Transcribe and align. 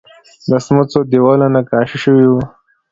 د 0.49 0.51
سمڅو 0.65 0.99
دیوالونه 1.11 1.53
نقاشي 1.55 1.97
شوي 2.03 2.25
وو 2.27 2.41